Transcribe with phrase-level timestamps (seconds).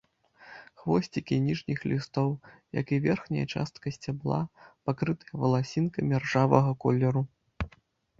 [0.83, 2.29] Хвосцікі ніжніх лістоў,
[2.79, 4.39] як і верхняя частка сцябла,
[4.89, 7.23] пакрытыя валасінкамі ржавага колеру.